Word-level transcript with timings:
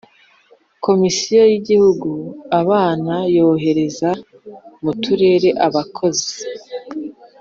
Komisiyo 0.85 1.41
y’Igihugu 1.51 2.09
abana 2.61 3.15
yohereza 3.35 4.09
mu 4.83 4.93
Turere 5.03 5.49
abakozi 5.67 6.31